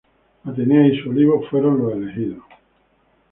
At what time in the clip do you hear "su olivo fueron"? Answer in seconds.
0.99-1.77